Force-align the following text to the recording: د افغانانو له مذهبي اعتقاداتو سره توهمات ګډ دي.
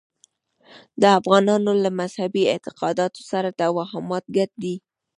د 1.01 1.03
افغانانو 1.19 1.71
له 1.83 1.89
مذهبي 1.99 2.43
اعتقاداتو 2.53 3.21
سره 3.31 3.49
توهمات 3.59 4.25
ګډ 4.37 4.51
دي. 4.63 4.75